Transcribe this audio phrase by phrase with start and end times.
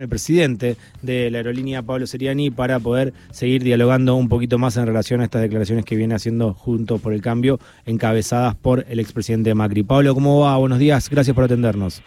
[0.00, 4.86] el presidente de la aerolínea Pablo Seriani para poder seguir dialogando un poquito más en
[4.86, 9.52] relación a estas declaraciones que viene haciendo junto por el cambio encabezadas por el expresidente
[9.56, 9.82] Macri.
[9.82, 10.56] Pablo, ¿cómo va?
[10.56, 12.00] Buenos días, gracias por atendernos.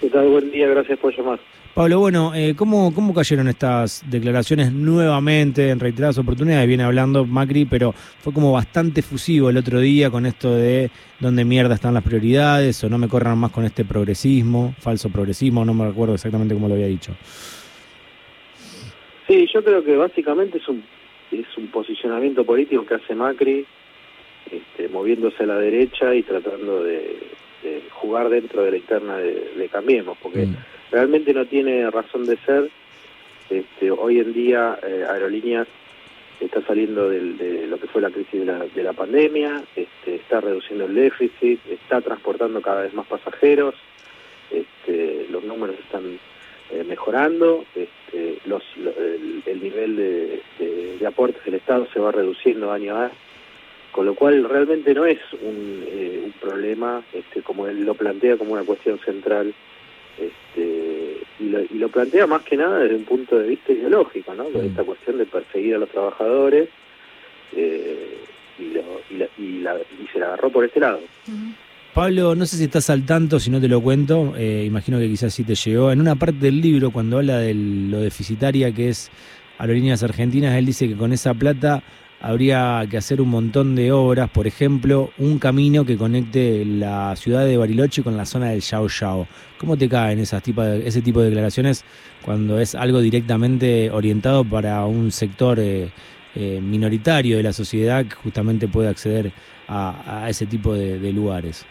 [0.00, 0.28] ¿Qué tal?
[0.28, 1.40] Buen día, gracias por llamar.
[1.74, 6.66] Pablo, bueno, eh, ¿cómo, ¿cómo cayeron estas declaraciones nuevamente en reiteradas oportunidades?
[6.66, 11.44] Viene hablando Macri, pero fue como bastante fusivo el otro día con esto de dónde
[11.44, 15.72] mierda están las prioridades o no me corran más con este progresismo, falso progresismo, no
[15.72, 17.14] me recuerdo exactamente cómo lo había dicho.
[19.28, 20.82] Sí, yo creo que básicamente es un,
[21.30, 23.64] es un posicionamiento político que hace Macri,
[24.50, 27.38] este, moviéndose a la derecha y tratando de,
[27.90, 30.46] jugar dentro de la interna de, Cambiemos, porque...
[30.46, 30.56] Mm
[30.90, 32.70] realmente no tiene razón de ser.
[33.50, 35.66] Este, hoy en día eh, Aerolíneas
[36.40, 40.94] está saliendo de lo que fue la crisis de la, pandemia, este, está reduciendo el
[40.94, 43.74] déficit, está transportando cada vez más pasajeros,
[44.50, 46.18] este, los números están
[46.70, 53.12] eh, mejorando, el, nivel de, aportes del Estado se va reduciendo año a año,
[53.90, 57.02] con lo cual realmente no es un, eh, problema,
[57.42, 59.52] como él lo plantea como una cuestión central
[61.40, 64.44] y, lo, plantea más que nada desde un punto de vista ideológico, ¿no?
[64.44, 66.68] Con esta cuestión de perseguir a los trabajadores
[67.56, 68.18] eh,
[68.58, 68.72] y,
[70.12, 71.00] se la agarró por este lado.
[71.94, 75.08] Pablo, no sé si estás al tanto, si no te lo cuento, eh, imagino que
[75.08, 75.90] quizás sí te llegó.
[75.90, 79.10] En una parte del libro, cuando habla de lo deficitaria que es
[79.58, 81.82] Aerolíneas Argentinas, él dice que con esa plata
[82.20, 87.44] habría que hacer un montón de obras, por ejemplo, un camino que conecte la ciudad
[87.44, 89.26] de Bariloche con la zona del Yao Yao.
[89.58, 90.42] ¿Cómo te caen esas
[90.84, 91.84] ese tipo de declaraciones
[92.24, 95.90] cuando es algo directamente orientado para un sector eh,
[96.34, 99.32] eh, minoritario de la sociedad que justamente puede acceder
[99.68, 101.66] a, ese tipo de, lugares?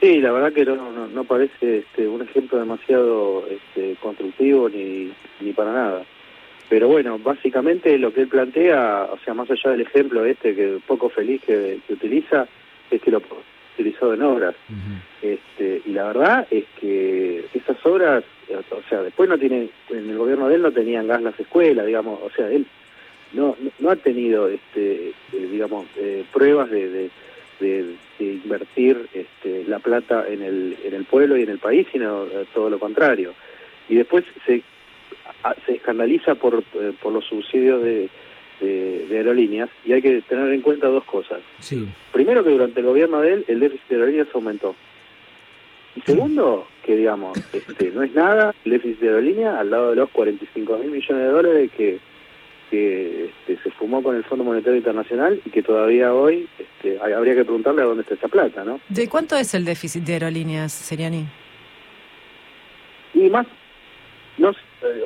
[0.00, 5.52] Sí, la verdad que no, no, parece este, un ejemplo demasiado este, constructivo ni, ni
[5.52, 6.04] para nada.
[6.74, 10.80] Pero bueno, básicamente lo que él plantea, o sea, más allá del ejemplo este que
[10.84, 12.48] poco feliz que, utiliza,
[12.90, 13.22] es que lo
[13.74, 14.56] utilizado en obras.
[15.22, 20.18] este, y la verdad es que esas obras, o sea, después no tiene, en el
[20.18, 22.66] gobierno de él no tenían gas las escuelas, digamos, o sea, él
[23.34, 27.08] no, no, ha tenido, este, eh, digamos, eh, pruebas de,
[27.60, 32.24] de, invertir este, la plata en el, en el pueblo y en el país, sino
[32.24, 33.32] eh, todo lo contrario.
[33.88, 34.64] Y después se
[35.66, 38.08] se escandaliza por, eh, por los subsidios de,
[39.10, 41.40] aerolíneas y hay que tener en cuenta dos cosas.
[41.58, 41.86] Sí.
[42.12, 44.74] Primero que durante el gobierno de él el déficit de aerolíneas aumentó.
[45.96, 49.96] Y segundo, que digamos, este, no es nada el déficit de aerolíneas al lado de
[49.96, 51.98] los 45 mil millones de dólares que,
[52.70, 57.34] que este, se fumó con el Fondo Monetario Internacional y que todavía hoy este, habría
[57.34, 58.80] que preguntarle a dónde está esa plata, ¿no?
[58.88, 61.26] ¿De cuánto es el déficit de aerolíneas, Seriani?
[63.14, 63.46] Y más,
[64.38, 64.54] no eh,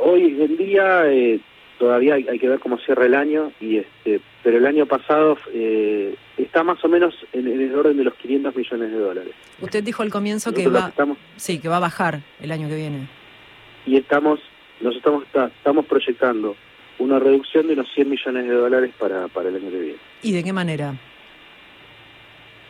[0.03, 1.41] hoy en día eh,
[1.79, 6.15] todavía hay, que ver cómo cierra el año, y este, pero el año pasado eh,
[6.37, 9.33] está más o menos en, el orden de los 500 millones de dólares.
[9.61, 10.93] Usted dijo al comienzo que va,
[11.37, 13.09] sí, que va a bajar el año que viene.
[13.87, 14.41] Y estamos,
[14.81, 16.57] nos estamos, estamos proyectando
[16.99, 19.99] una reducción de unos 100 millones de dólares para, para el año que viene.
[20.23, 20.95] ¿Y de qué manera?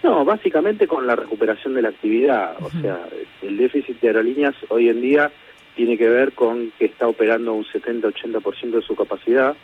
[0.02, 2.56] No, básicamente con la recuperación de la actividad.
[2.62, 3.08] O sea,
[3.42, 5.32] el déficit de aerolíneas hoy en día
[5.78, 9.54] tiene que ver con que está operando un 70-80% de su capacidad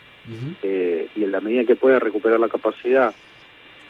[0.63, 3.13] eh, y en la medida que pueda recuperar la capacidad,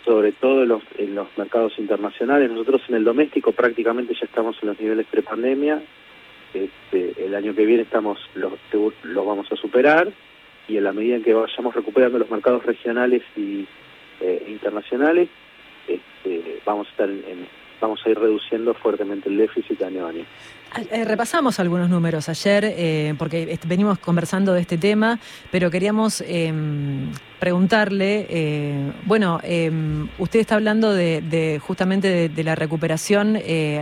[0.06, 4.56] sobre todo en los, en los mercados internacionales, nosotros en el doméstico prácticamente ya estamos
[4.62, 5.82] en los niveles prepandemia,
[6.54, 8.54] este, el año que viene estamos los,
[9.02, 10.10] los vamos a superar
[10.66, 13.66] y en la medida en que vayamos recuperando los mercados regionales y
[14.22, 15.28] eh, internacionales,
[15.86, 17.46] este, vamos a estar en
[17.82, 20.24] vamos a ir reduciendo fuertemente el déficit año a año.
[20.76, 25.20] Eh, repasamos algunos números ayer, eh, porque venimos conversando de este tema,
[25.52, 33.38] pero queríamos em, preguntarle, eh, bueno, em, usted está hablando de, justamente de, la recuperación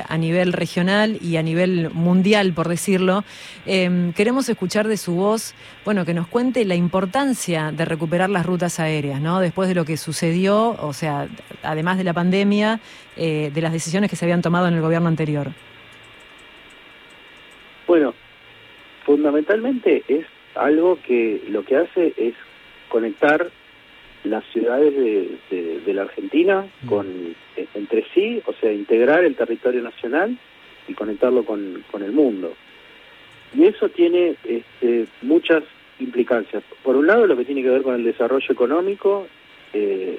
[0.07, 3.25] a nivel regional y a nivel mundial, por decirlo.
[3.65, 5.55] Em, queremos escuchar de su voz,
[5.87, 9.41] bueno, que nos cuente la importancia de recuperar las rutas aéreas, ¿no?
[9.41, 11.27] Después de lo que sucedió, o sea,
[11.63, 12.81] además de la pandemia,
[13.17, 15.53] de las decisiones que se habían tomado en el gobierno anterior.
[17.93, 18.15] Bueno,
[19.05, 20.25] fundamentalmente es
[20.55, 22.33] algo que lo que hace es
[22.89, 23.51] conectar
[24.25, 24.95] las ciudades
[25.51, 26.89] de, la Argentina mm.
[26.89, 27.07] con
[27.55, 30.39] eh, entre sí, o sea, integrar el territorio nacional
[30.89, 32.55] y conectarlo con, el mundo.
[33.55, 35.63] Y eso tiene este, muchas
[35.99, 36.63] implicancias.
[36.83, 39.27] Por un lado, lo que tiene que ver con el desarrollo económico,
[39.75, 40.19] eh,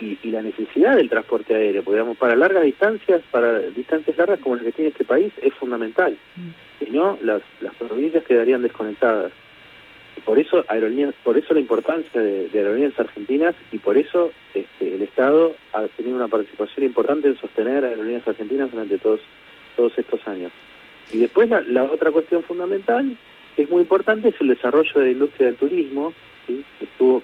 [0.00, 4.56] y, la necesidad del transporte aéreo, porque digamos, para largas distancias, para distancias largas como
[4.56, 6.16] las que tiene este país, es fundamental.
[6.36, 6.84] Mm.
[6.84, 9.32] Si no, las, las provincias quedarían desconectadas.
[10.16, 14.94] Y por eso aerolíneas, por eso la importancia de, aerolíneas argentinas y por eso este,
[14.94, 19.20] el Estado ha tenido una participación importante en sostener aerolíneas argentinas durante todos,
[19.76, 20.52] todos estos años.
[21.12, 23.16] Y después la, la otra cuestión fundamental,
[23.54, 26.12] que es muy importante, es el desarrollo de la industria del turismo,
[26.46, 27.22] que, estuvo,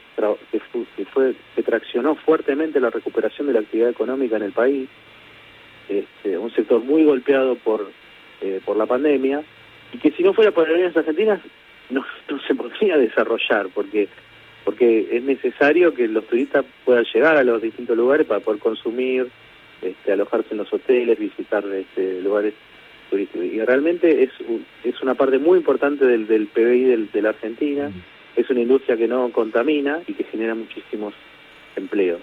[0.51, 4.89] que, fue, que traccionó fuertemente la recuperación de la actividad económica en el país,
[5.89, 7.91] este, un sector muy golpeado por,
[8.41, 9.43] eh, por la pandemia,
[9.93, 11.41] y que si no fuera por las argentinas
[11.91, 12.05] no,
[12.47, 14.09] se podría desarrollar, porque
[14.65, 19.27] porque es necesario que los turistas puedan llegar a los distintos lugares para poder consumir,
[19.83, 22.55] este, alojarse en los hoteles, visitar este, lugares
[23.11, 23.45] turísticos.
[23.45, 24.31] Y realmente es,
[24.85, 27.91] es una parte muy importante del, del PBI de la Argentina
[28.37, 31.15] es una industria que no contamina y que genera muchísimos
[31.77, 32.21] empleos.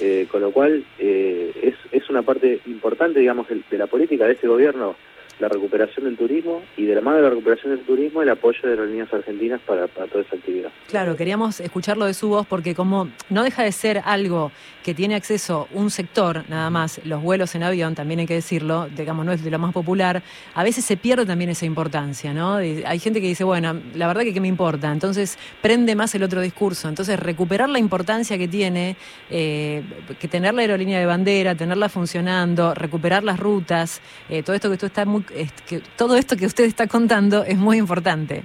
[0.00, 4.34] Eh, con lo cual eh, es, es una parte importante, digamos, de la política de
[4.34, 4.94] este gobierno
[5.38, 8.58] la recuperación del turismo y de la mano de la recuperación del turismo el apoyo
[8.62, 10.70] de aerolíneas argentinas para, toda esa actividad.
[10.88, 14.50] Claro, queríamos escucharlo de su voz porque como no deja de ser algo
[14.82, 18.88] que tiene acceso un sector nada más, los vuelos en avión, también hay que decirlo,
[18.96, 20.22] digamos, no es de lo más popular,
[20.54, 22.54] a veces se pierde también esa importancia, ¿no?
[22.54, 26.22] Hay gente que dice, bueno, la verdad que qué me importa, entonces prende más el
[26.22, 28.96] otro discurso, entonces recuperar la importancia que tiene,
[29.30, 29.82] eh,
[30.18, 34.74] que tener la aerolínea de bandera, tenerla funcionando, recuperar las rutas, eh, todo esto que
[34.74, 35.22] esto está muy
[35.68, 38.42] que todo esto que usted está contando es muy importante.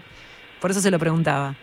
[0.62, 1.56] Por eso se lo preguntaba.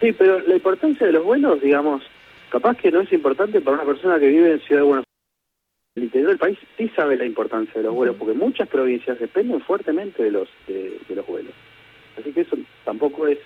[0.00, 2.02] Sí, pero la importancia de los vuelos, digamos,
[2.50, 5.06] capaz que no es importante para una persona que vive en Ciudad de Buenos Aires.
[5.96, 9.60] El interior del país sí sabe la importancia de los vuelos, porque muchas provincias dependen
[9.62, 11.52] fuertemente de los de, los vuelos.
[12.18, 13.38] Así que eso tampoco es,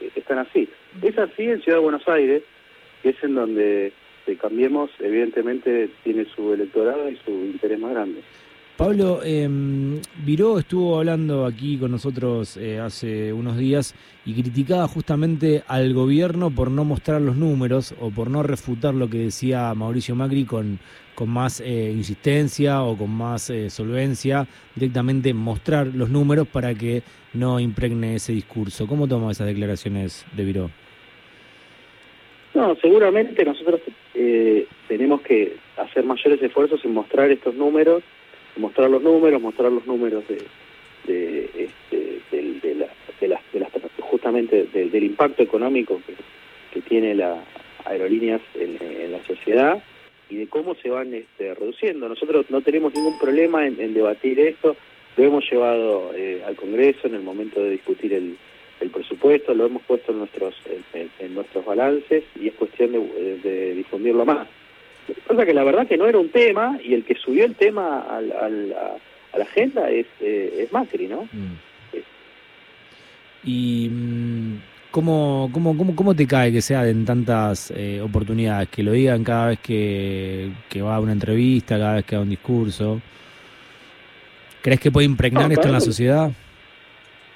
[0.00, 0.68] es, tan así.
[1.02, 2.42] Es así en Ciudad de Buenos Aires,
[3.02, 3.92] que es en donde
[4.34, 8.22] Cambiemos, evidentemente, tiene su electorado y su interés más grande.
[8.76, 9.48] Pablo, eh,
[10.22, 13.94] Viró estuvo hablando aquí con nosotros eh, hace unos días
[14.26, 19.08] y criticaba justamente al gobierno por no mostrar los números o por no refutar lo
[19.08, 20.78] que decía Mauricio Macri con,
[21.14, 27.02] con más eh, insistencia o con más eh, solvencia, directamente mostrar los números para que
[27.32, 28.86] no impregne ese discurso.
[28.86, 30.70] ¿Cómo toma esas declaraciones de Viró?
[32.52, 33.80] No, seguramente nosotros
[34.88, 38.02] tenemos que hacer mayores esfuerzos en mostrar estos números
[38.56, 40.42] mostrar los números, mostrar los números de,
[41.06, 42.88] de, este, de, la,
[43.20, 43.70] de, las, de las,
[44.00, 46.14] justamente del impacto económico que,
[46.72, 47.42] que tiene la
[47.84, 49.82] aerolíneas en, la sociedad
[50.28, 52.08] y de cómo se van este, reduciendo.
[52.08, 54.76] Nosotros no tenemos ningún problema en, debatir esto,
[55.16, 58.36] lo hemos llevado eh, al Congreso en el momento de discutir el,
[58.92, 60.54] presupuesto, lo hemos puesto en nuestros
[60.92, 64.46] en, nuestros balances y es cuestión de, de difundirlo más.
[65.26, 68.00] Cosa que la verdad que no era un tema y el que subió el tema
[68.00, 68.48] al, a,
[69.36, 71.22] la agenda es, eh, es Macri, ¿no?
[71.32, 71.54] Mm.
[73.44, 74.60] ¿Y mm,
[74.90, 78.68] ¿cómo, cómo, cómo, cómo te cae que se den tantas eh, oportunidades?
[78.68, 82.22] Que lo digan cada vez que, que va a una entrevista, cada vez que da
[82.22, 83.00] un discurso.
[84.62, 86.32] ¿Crees que puede impregnar esto en la sociedad?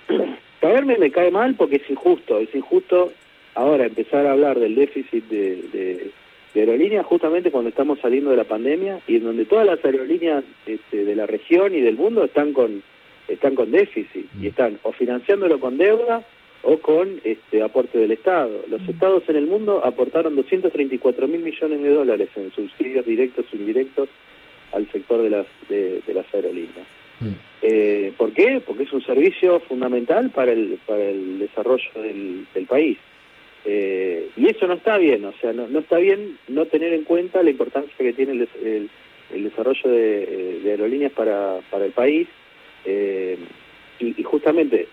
[0.61, 3.13] Caerme me cae mal porque es injusto, es injusto
[3.55, 6.11] ahora empezar a hablar del déficit de de
[6.55, 11.05] aerolíneas justamente cuando estamos saliendo de la pandemia y en donde todas las aerolíneas este,
[11.05, 12.83] de la región y del mundo están con
[13.29, 14.47] están con déficit y mm.
[14.47, 16.25] están o financiándolo con deuda
[16.63, 18.65] o con este aporte del Estado.
[18.69, 18.91] Los mm.
[18.91, 24.09] estados en el mundo aportaron 234 mil millones de dólares en subsidios directos o indirectos
[24.73, 26.87] al sector de las de, las aerolíneas.
[27.21, 27.33] Mm.
[27.63, 28.61] Eh, ¿Por qué?
[28.67, 32.99] Porque es un servicio fundamental para el para el desarrollo del, del país.
[33.65, 37.05] Eh, y eso no está bien, o sea, no, no, está bien no tener en
[37.05, 38.89] cuenta la importancia que tiene el,
[39.31, 42.27] el, desarrollo de, aerolíneas para, para el país
[42.87, 43.37] eh,
[43.99, 44.89] y, justamente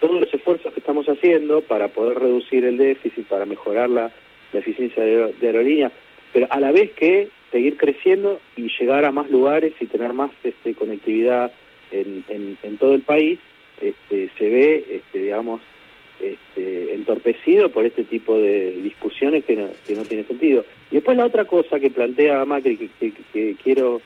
[0.00, 4.10] todos los esfuerzos que estamos haciendo para poder reducir el déficit, para mejorar la,
[4.52, 5.92] eficiencia de, aerolíneas,
[6.32, 10.32] pero a la vez que seguir creciendo y llegar a más lugares y tener más
[10.42, 11.52] este, conectividad
[11.92, 13.38] en, en, en todo el país,
[13.80, 15.60] este, se ve, este, digamos,
[16.22, 20.64] este, entorpecido por este tipo de discusiones que no, que no tiene sentido.
[20.90, 24.00] Y después la otra cosa que plantea Macri, que, quiero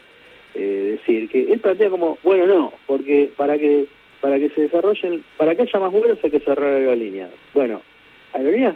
[0.54, 3.86] eh, decir, que él plantea como, bueno, no, porque para que
[4.20, 7.28] para que se desarrollen, para que haya más vuelos hay que cerrar la línea.
[7.52, 7.82] Bueno,
[8.32, 8.74] Aerolíneas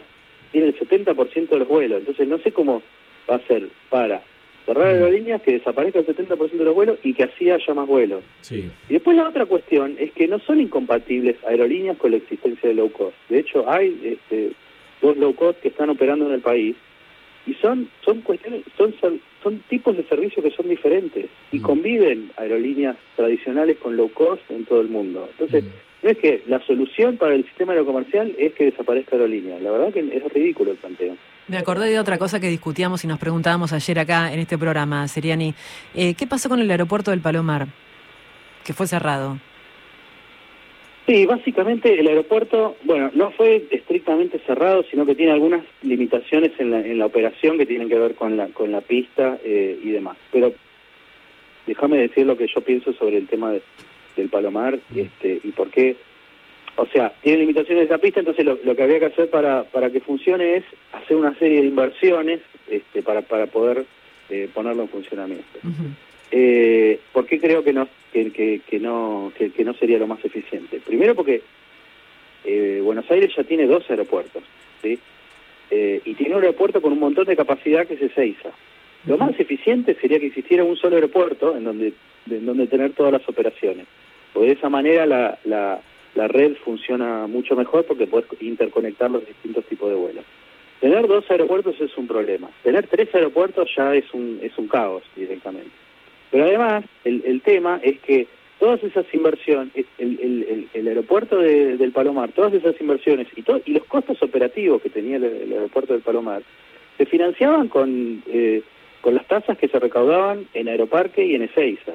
[0.51, 2.83] tiene el 70% de los vuelos, entonces no sé cómo
[3.27, 4.21] va a ser para
[4.65, 8.23] cerrar aerolíneas, que desaparezca el 70% de los vuelos y que así haya más vuelos.
[8.41, 8.69] Sí.
[8.87, 12.75] Y después la otra cuestión es que no son incompatibles aerolíneas con la existencia de
[12.75, 13.15] low cost.
[13.29, 14.51] De hecho, hay este,
[15.01, 16.75] dos low cost que están operando en el país
[17.45, 18.93] y son son cuestiones son
[19.41, 21.61] son tipos de servicios que son diferentes y mm.
[21.61, 25.88] conviven aerolíneas tradicionales con low cost en todo el mundo entonces mm.
[26.01, 29.93] No es que la solución para el sistema aerocomercial es que desaparezca aerolínea la verdad
[29.93, 31.15] que es ridículo el planteo
[31.49, 35.07] me acordé de otra cosa que discutíamos y nos preguntábamos ayer acá en este programa,
[35.07, 35.55] Seriani.
[35.95, 37.65] Eh, ¿Qué pasó con el aeropuerto del Palomar?
[38.63, 39.39] Que fue cerrado.
[41.07, 46.69] Sí, básicamente el aeropuerto, bueno, no fue estrictamente cerrado, sino que tiene algunas limitaciones en
[46.69, 49.89] la, en la operación que tienen que ver con la, con la pista eh, y
[49.89, 50.17] demás.
[50.31, 50.53] Pero
[51.65, 53.53] déjame decir lo que yo pienso sobre el tema
[54.19, 55.95] del Palomar este, y por qué.
[56.75, 59.99] O sea, tiene limitaciones esa pista, entonces lo, que había que hacer para, para que
[59.99, 63.85] funcione es hacer una serie de inversiones este, para, para poder
[64.29, 65.59] eh, ponerlo en funcionamiento.
[66.31, 70.79] Eh, ¿Por qué creo que no que, que, no que, no sería lo más eficiente?
[70.79, 71.41] Primero porque
[72.45, 74.43] eh, Buenos Aires ya tiene dos aeropuertos,
[74.81, 74.99] ¿sí?
[75.71, 78.49] Eh, y tiene un aeropuerto con un montón de capacidad que es Ezeiza.
[79.05, 81.93] Lo más eficiente sería que existiera un solo aeropuerto en donde
[82.29, 83.85] en donde tener todas las operaciones.
[84.33, 85.81] Porque de esa manera la, la,
[86.15, 90.25] la red funciona mucho mejor porque puedes interconectar los distintos tipos de vuelos.
[90.79, 92.49] Tener dos aeropuertos es un problema.
[92.63, 95.71] Tener tres aeropuertos ya es un, es un caos directamente.
[96.31, 98.27] Pero además, el, el tema es que
[98.59, 103.61] todas esas inversiones, el, el, el aeropuerto de, del Palomar, todas esas inversiones y, todo,
[103.65, 106.43] y los costos operativos que tenía el, aeropuerto del Palomar,
[106.97, 108.61] se financiaban con, eh,
[109.01, 111.93] con las tasas que se recaudaban en Aeroparque y en Ezeiza.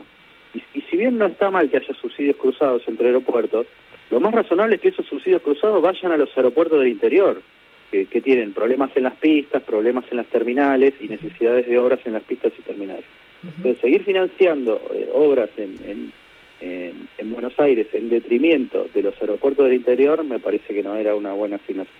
[0.55, 3.67] Y, y, si bien no está mal que haya subsidios cruzados entre aeropuertos,
[4.11, 7.43] lo más razonable es que esos subsidios cruzados vayan a los aeropuertos del interior,
[7.91, 12.01] que, que tienen problemas en las pistas, problemas en las terminales y necesidades de obras
[12.05, 13.05] en las pistas y terminales.
[13.43, 16.13] Entonces, seguir financiando eh, obras en,
[16.61, 20.95] en, en, Buenos Aires en detrimento de los aeropuertos del interior me parece que no
[20.95, 21.95] era una buena asignación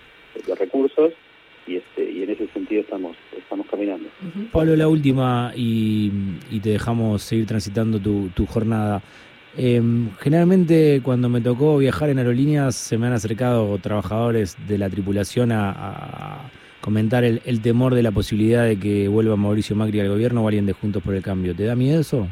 [0.47, 1.13] de recursos
[1.67, 4.09] y este y en ese sentido estamos estamos caminando.
[4.51, 6.11] Pablo, la última y,
[6.51, 9.01] y te dejamos seguir transitando tu, tu jornada.
[9.57, 9.81] Eh,
[10.19, 15.53] generalmente cuando me tocó viajar en aerolíneas se me han acercado trabajadores de la tripulación
[15.53, 20.09] a, a comentar el, el, temor de la posibilidad de que vuelva Mauricio Macri al
[20.09, 21.55] gobierno o alguien de Juntos por el Cambio.
[21.55, 22.27] ¿Te da miedo eso?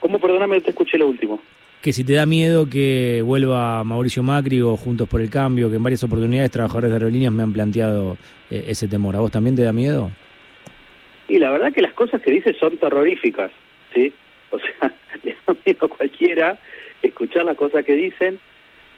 [0.00, 0.18] ¿Cómo?
[0.18, 1.40] Perdóname, te escuché lo último.
[1.82, 5.76] Que si te da miedo que vuelva Mauricio Macri o Juntos por el Cambio, que
[5.76, 8.16] en varias oportunidades trabajadores de aerolíneas me han planteado
[8.50, 9.14] eh, ese temor.
[9.14, 10.10] ¿A vos también te da miedo?
[11.28, 13.52] Y la verdad que las cosas que dices son terroríficas,
[13.94, 14.12] ¿sí?
[14.50, 14.92] O sea,
[15.22, 16.58] le da miedo a cualquiera
[17.02, 18.40] escuchar las cosas que dicen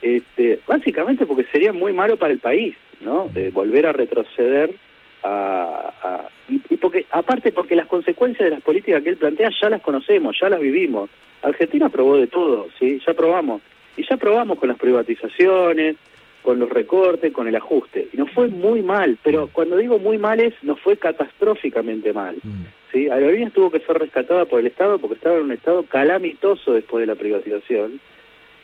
[0.02, 3.28] este, básicamente porque sería muy malo para el país, ¿no?
[3.28, 4.74] De volver a retroceder
[5.22, 9.82] a, y, porque aparte porque las consecuencias de las políticas que él plantea ya las
[9.82, 11.10] conocemos, ya las vivimos.
[11.42, 13.62] Argentina probó de todo, sí, ya probamos
[13.96, 15.96] y ya probamos con las privatizaciones,
[16.42, 19.18] con los recortes, con el ajuste y nos fue muy mal.
[19.22, 22.36] Pero cuando digo muy mal es nos fue catastróficamente mal.
[22.42, 22.64] Mm.
[22.92, 26.72] Sí, Aerolíneas tuvo que ser rescatada por el Estado porque estaba en un estado calamitoso
[26.72, 28.00] después de la privatización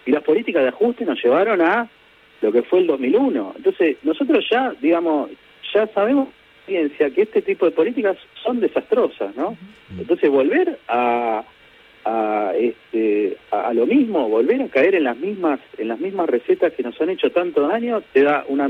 [0.05, 1.89] y las políticas de ajuste nos llevaron a
[2.41, 3.55] lo que fue el 2001.
[3.57, 5.31] Entonces, nosotros ya, digamos,
[5.75, 6.29] ya sabemos
[6.67, 9.57] ciencia que este tipo de políticas son desastrosas, ¿no?
[9.99, 11.45] Entonces, volver a,
[12.05, 16.73] a este a, lo mismo, volver a caer en las mismas en las mismas recetas
[16.73, 18.69] que nos han hecho tanto daño, te da una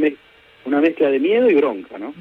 [0.65, 2.15] una mezcla de miedo y bronca, ¿no?